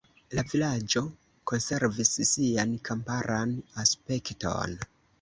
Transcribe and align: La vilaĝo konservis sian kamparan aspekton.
La 0.37 0.43
vilaĝo 0.53 1.03
konservis 1.51 2.15
sian 2.31 2.75
kamparan 2.91 3.57
aspekton. 3.87 4.79